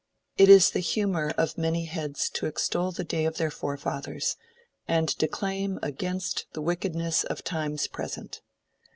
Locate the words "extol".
2.47-2.91